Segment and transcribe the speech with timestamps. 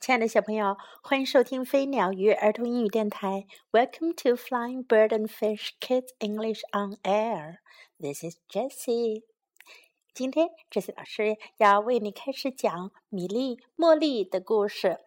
[0.00, 3.46] 亲爱的小朋友，欢迎收听飞鸟鱼儿童英语电台。
[3.70, 7.58] Welcome to Flying Bird and Fish Kids English on Air.
[7.98, 9.24] This is Jessie.
[10.14, 15.00] 今天，Jessie 老师要为你开始讲米莉、茉莉的故事。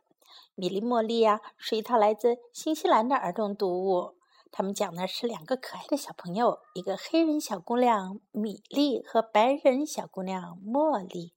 [0.53, 4.13] 米莉、茉莉呀，是一套来自新西兰的儿童读物。
[4.51, 11.33] 他们讲的是两个可爱的小朋友，一个黑人小姑娘米莉和白人小姑娘茉莉。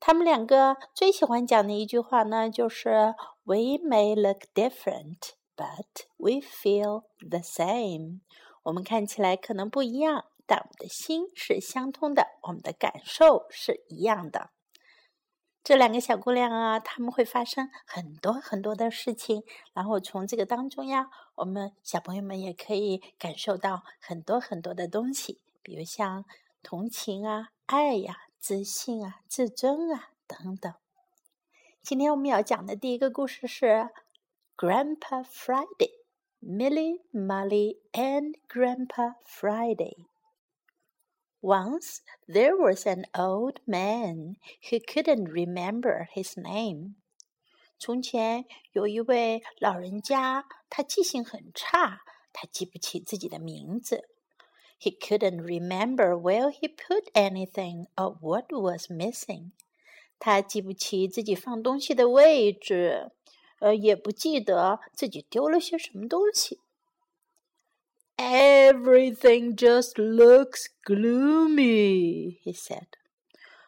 [0.00, 3.14] 他们两个最喜欢讲的一句话呢，就是
[3.44, 5.18] "We may look different,
[5.54, 8.20] but we feel the same."
[8.62, 14.50] 我们看起来可能不一样，但我们的心是相通的，我们的感受是一样的。
[15.62, 26.24] 这两个小姑娘啊，她们会发生很多很多的事情，然后从这个当中呀，我们小朋友们也可以感受到很多很多的东西，比如像
[26.62, 28.16] 同情啊、爱呀。
[28.40, 30.72] 自信啊，自尊啊，等等。
[31.82, 33.90] 今天我们要讲的第一个故事是
[34.56, 35.92] Grandpa Friday,
[36.40, 40.06] Millie, Molly, and Grandpa Friday.
[41.42, 44.36] Once there was an old man
[44.70, 46.94] who couldn't remember his name.
[47.78, 52.00] 从前有一位老人家，他记性很差，
[52.32, 54.08] 他记不起自己的名字。
[54.79, 59.51] he couldn't remember where he put anything or what was missing.
[60.19, 63.11] 他记不起自己放东西的位置，
[63.59, 66.59] 呃，也不记得自己丢了些什么东西。
[68.17, 72.87] Everything just looks gloomy, he said.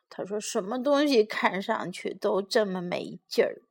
[0.10, 3.62] 他说什么东西看上去都这么没劲儿。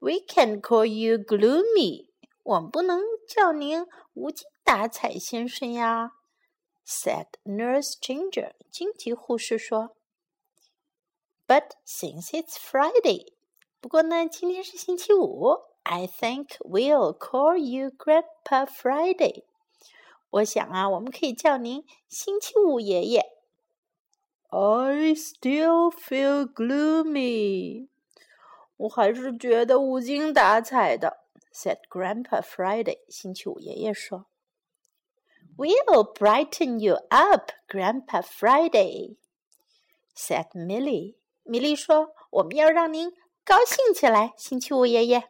[0.00, 2.03] We can call you gloomy.
[2.45, 6.11] 我们不能叫您无精打采先生呀
[6.85, 8.51] ，said Nurse Ginger。
[8.69, 9.95] 荆棘护士说。
[11.47, 13.33] But since it's Friday，
[13.81, 19.45] 不过呢，今天是星期五，I think we'll call you Grandpa Friday。
[20.29, 23.21] 我想啊，我们可以叫您星期五爷爷。
[24.49, 27.89] I still feel gloomy。
[28.77, 31.24] 我还是觉得无精打采的
[31.55, 32.99] said Grandpa Friday.
[33.07, 34.25] 星期五爷爷说
[35.55, 39.15] ，"We'll brighten you up, Grandpa Friday,"
[40.13, 41.15] said Milly.
[41.43, 43.13] 米莉说，我们要让您
[43.45, 45.29] 高兴起来，星期五爷爷。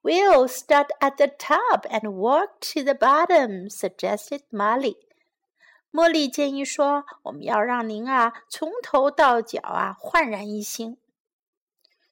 [0.00, 4.96] We'll start at the top and walk to the bottom, suggested Molly.
[5.92, 10.98] 茉莉建议说：“我们要让您啊，从头到脚啊，焕然一新。”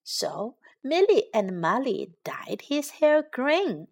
[0.05, 3.89] So Millie and Molly dyed his hair green.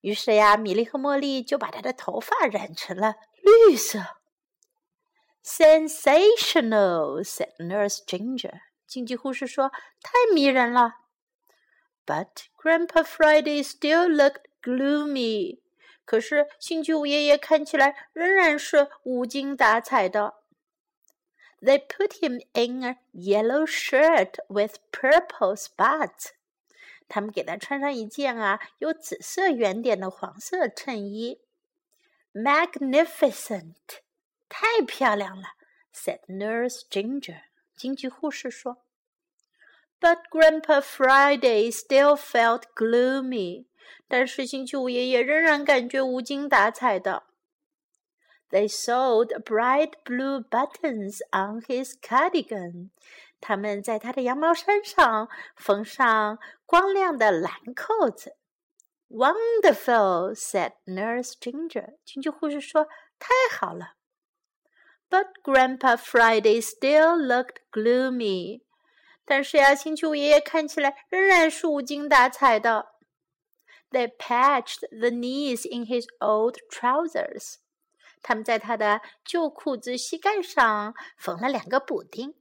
[0.00, 4.00] 于是呀，米莉和茉莉就把她的头发染成了绿色。
[5.42, 8.60] Sensational，said Nurse Ginger。
[8.86, 10.98] 经济护士说：“太迷人了。”
[12.06, 12.28] But
[12.62, 15.60] Grandpa Friday still looked gloomy。
[16.04, 20.34] 可是星期五爷爷看起来仍然是无精打采的。
[21.60, 26.30] They put him in a yellow shirt with purple spots。
[27.08, 31.40] 他们给他穿上一件啊有紫色圆点的黄色衬衣
[32.32, 33.74] ，magnificent，
[34.48, 35.54] 太漂亮了
[35.94, 37.42] ，said Nurse Ginger。
[37.76, 38.78] 京剧护士说。
[40.00, 43.66] But Grandpa Friday still felt gloomy。
[44.06, 47.24] 但是星期五爷爷仍然感觉无精打采的。
[48.53, 52.89] They sewed bright blue buttons on his cardigan。
[53.39, 58.35] 他们在他的羊毛衫上缝上光亮的蓝扣子。
[59.09, 61.97] Wonderful, said Nurse Ginger.
[62.05, 63.93] 京剧护士说：“太好了。”
[65.09, 68.61] But Grandpa Friday still looked gloomy.
[69.25, 72.93] 但是呀，星期五爷爷看起来仍然是无精打采的。
[73.91, 77.55] They patched the knees in his old trousers.
[78.23, 82.35] 他们在他的旧裤子膝盖上缝了两个补丁。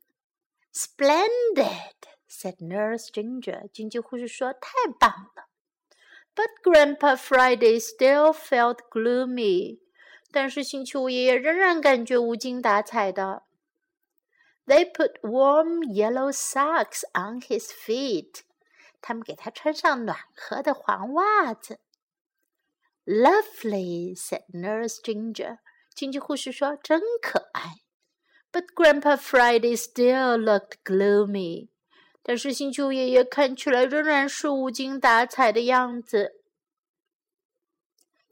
[0.72, 1.96] Splendid,
[2.28, 3.68] said Nurse Ginger.
[3.72, 5.48] 经济护士说：“太棒了。”
[6.36, 9.80] But Grandpa Friday still felt gloomy.
[10.30, 13.44] 但是星期五爷爷仍然感觉无精打采的。
[14.66, 18.42] They put warm yellow socks on his feet.
[19.00, 21.80] 他们给他穿上暖和的黄袜子。
[23.06, 25.58] Lovely, said Nurse Ginger.
[25.94, 27.76] 经济护士说：“真可爱。”
[28.52, 31.68] But Grandpa Friday still looked gloomy.
[32.22, 36.42] 但是星球爷爷看起来仍然是无精打采的样子。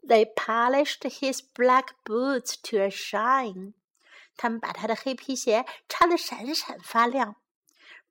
[0.01, 3.73] They polished his black boots to a shine.
[4.37, 7.35] 他们把他的黑皮鞋擦得闪闪发亮。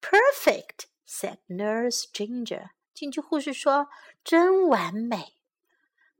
[0.00, 2.70] Perfect, said Nurse Ginger.
[2.92, 3.88] 紧急护士说：“
[4.24, 5.34] 真完美。”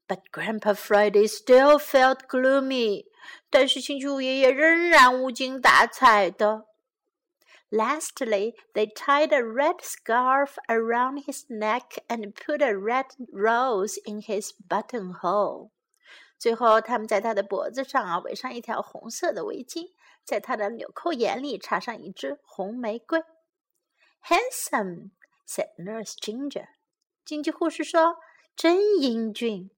[0.09, 3.07] But Grandpa Friday still felt gloomy.
[3.50, 6.66] 但是星期五爷爷仍然无精打采的。
[7.70, 14.52] Lastly, they tied a red scarf around his neck and put a red rose in his
[14.68, 15.70] buttonhole.
[16.38, 19.94] 最后，他们在他的脖子上啊围上一条红色的围巾，
[20.26, 23.24] 在他的纽扣眼里插上一支红玫瑰。
[24.24, 25.12] Handsome,
[25.48, 26.68] said Nurse Ginger.
[27.24, 28.18] 经济护士说
[28.56, 29.72] ：“真英俊。”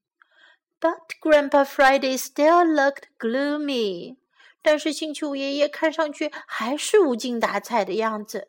[0.82, 4.16] But Grandpa Friday still looked gloomy.
[4.62, 8.48] 但是星期五爷爷看上去还是无精打采的样子。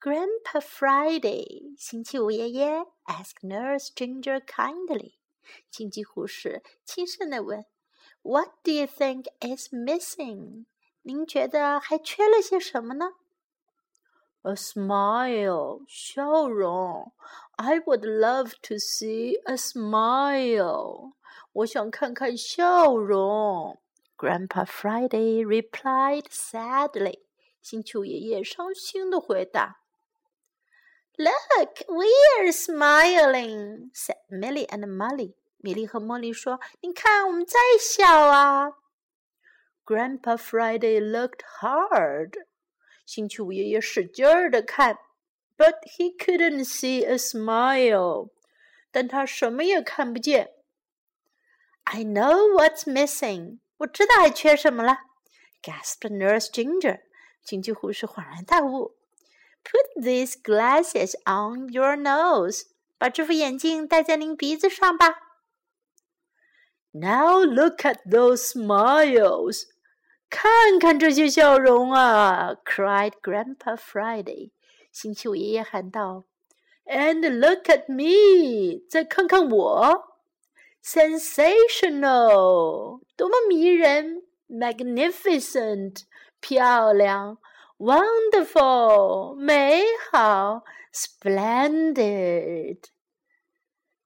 [0.00, 5.14] Grandpa Friday，星期五爷爷 asked Nurse Ginger kindly。
[5.70, 7.64] 经济护士轻声地问：“
[8.22, 10.66] What do you think is missing？”
[11.02, 13.12] 您觉得还缺了些什么呢
[14.42, 17.12] ？A smile，笑容。
[17.56, 21.12] I would love to see a smile。
[21.52, 23.80] 我想看看笑容。
[24.16, 27.20] Grandpa Friday replied sadly.
[27.62, 29.80] 星期五爷爷伤心的回答。
[31.16, 35.34] Look, we're smiling," said Millie and Molly.
[35.58, 38.72] 米莉和茉莉说：“你看，我们在笑啊。”
[39.86, 42.32] Grandpa Friday looked hard.
[43.08, 44.98] 星期五爷爷使劲儿的看，
[45.56, 48.30] but he couldn't see a smile.
[48.90, 50.52] 但他什么也看不见。
[51.84, 53.58] I know what's missing.
[53.78, 54.98] 我知道还缺什么了，
[55.62, 57.00] gasped Nurse Ginger。
[57.44, 58.96] 经济护士恍然大悟。
[59.64, 62.62] Put these glasses on your nose，
[62.98, 65.16] 把这副眼镜戴在您鼻子上吧。
[66.92, 69.64] Now look at those smiles，
[70.30, 72.54] 看看这些笑容啊！
[72.64, 74.52] cried Grandpa Friday。
[74.90, 76.24] 星期五爷爷喊道。
[76.86, 80.18] And look at me，再看看我。
[80.82, 84.22] sensational，多么迷人！
[84.46, 86.02] magnificent，
[86.40, 87.38] 漂亮；
[87.78, 90.62] wonderful，美好；
[90.92, 92.78] splendid，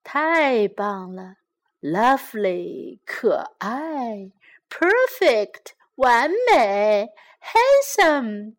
[0.04, 1.34] 太棒了；
[1.82, 4.30] lovely，可爱；
[4.70, 7.09] perfect， 完美
[7.39, 8.55] ；handsome，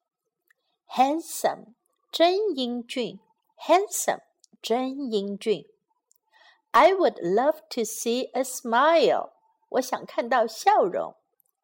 [0.87, 1.75] handsome，
[2.11, 3.19] 真英俊，
[3.59, 4.23] handsome，
[4.63, 5.63] 真英俊。
[6.71, 9.31] I would love to see a smile，
[9.69, 11.15] 我想看到笑容。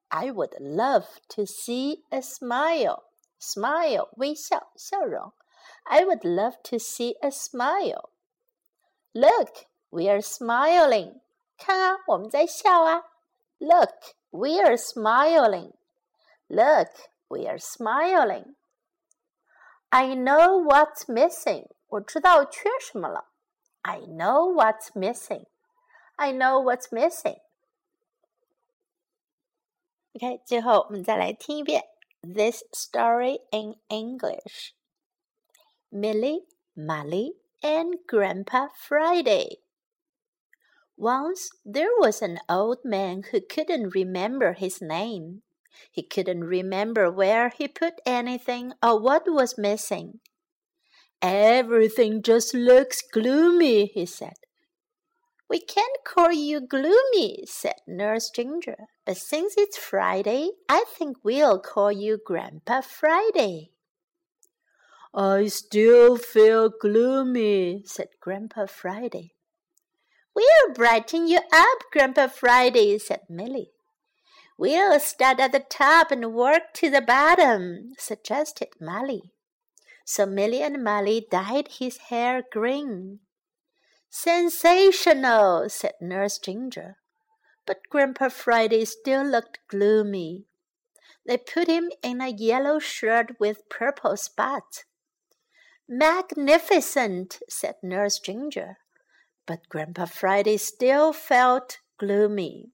[0.09, 3.03] I would love to see a smile.
[3.39, 5.33] Smile 微笑笑容。
[5.83, 8.09] I would love to see a smile.
[9.11, 11.21] Look, we are smiling.
[11.57, 13.03] 看啊，我们在笑啊。
[13.59, 15.73] Look, we are smiling.
[16.47, 16.89] Look,
[17.27, 18.55] we are smiling.
[19.89, 21.67] I know what's missing.
[21.87, 23.25] 我知道缺什么了。
[23.84, 25.44] I know what's missing.
[26.18, 27.36] I know what's missing.
[30.14, 31.84] OK，最后我们再来听一遍
[32.22, 34.74] this story in English.
[35.90, 39.62] Milly, Molly, and Grandpa Friday.
[40.96, 45.42] Once there was an old man who couldn't remember his name.
[45.92, 50.20] He couldn't remember where he put anything or what was missing.
[51.20, 54.34] Everything just looks gloomy, he said.
[55.50, 61.58] We can't call you gloomy, said Nurse Ginger, but since it's Friday, I think we'll
[61.58, 63.70] call you Grandpa Friday.
[65.14, 69.32] I still feel gloomy, said Grandpa Friday.
[70.36, 73.70] We'll brighten you up, Grandpa Friday, said Milly.
[74.58, 79.32] We'll start at the top and work to the bottom, suggested Molly.
[80.10, 83.20] So Milly and Molly dyed his hair green.
[84.08, 86.96] Sensational, said Nurse Ginger.
[87.66, 90.46] But Grandpa Friday still looked gloomy.
[91.26, 94.84] They put him in a yellow shirt with purple spots.
[95.86, 98.78] Magnificent, said Nurse Ginger.
[99.44, 102.70] But Grandpa Friday still felt gloomy.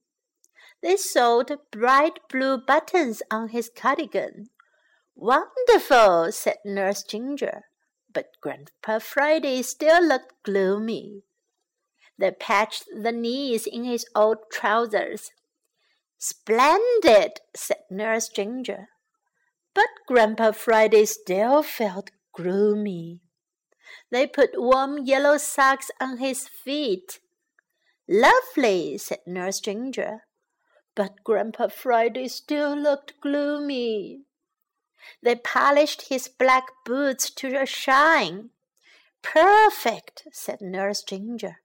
[0.81, 4.51] They sewed bright blue buttons on his cardigan.
[5.15, 7.63] Wonderful, said Nurse Ginger
[8.15, 11.23] but Grandpa Friday still looked gloomy.
[12.17, 15.31] They patched the knees in his old trousers.
[16.17, 18.87] Splendid, said Nurse Ginger.
[19.73, 23.19] But Grandpa Friday still felt gloomy.
[24.09, 27.19] They put warm yellow socks on his feet.
[28.07, 30.21] Lovely, said Nurse Ginger.
[30.95, 34.21] But Grandpa Friday still looked gloomy.
[35.21, 38.49] They polished his black boots to a shine.
[39.21, 41.57] Perfect, said Nurse Ginger,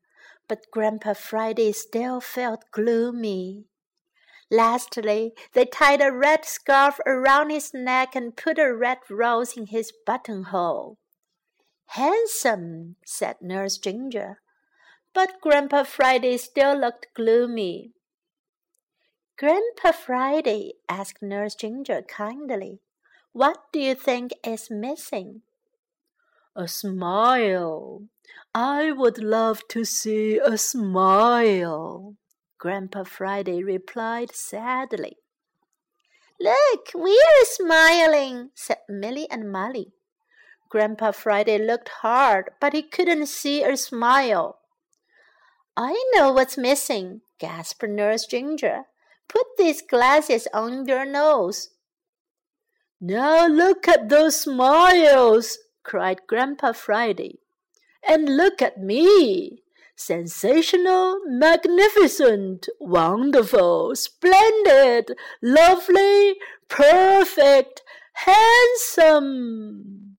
[0.48, 3.66] but Grandpa Friday still felt gloomy.
[4.50, 9.66] Lastly, they tied a red scarf around his neck and put a red rose in
[9.66, 10.98] his buttonhole.
[11.86, 14.40] Handsome, said Nurse Ginger,
[15.12, 17.92] but Grandpa Friday still looked gloomy.
[19.36, 22.80] Grandpa Friday, asked Nurse Ginger kindly,
[23.32, 25.42] what do you think is missing?
[26.56, 28.02] A smile.
[28.54, 32.16] I would love to see a smile.
[32.58, 35.16] Grandpa Friday replied sadly.
[36.40, 39.92] Look, we're smiling, said Milly and Molly.
[40.68, 44.58] Grandpa Friday looked hard, but he couldn't see a smile.
[45.76, 48.84] I know what's missing, gasped Nurse Ginger.
[49.28, 51.70] Put these glasses on your nose.
[53.00, 57.38] Now look at those smiles, cried Grandpa Friday.
[58.06, 59.62] And look at me.
[59.96, 66.36] Sensational, magnificent, wonderful, splendid, lovely,
[66.68, 70.16] perfect, handsome.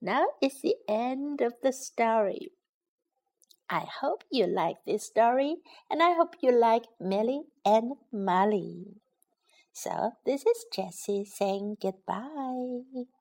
[0.00, 2.52] Now is the end of the story.
[3.68, 5.56] I hope you like this story,
[5.90, 9.03] and I hope you like Milly and Molly.
[9.74, 13.04] So this is Jessie saying goodbye.